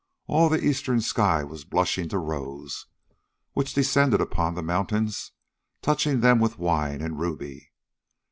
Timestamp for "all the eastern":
0.25-0.99